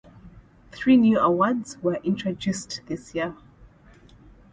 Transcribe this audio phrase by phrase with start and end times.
[0.71, 3.35] Three new awards were introduced this year.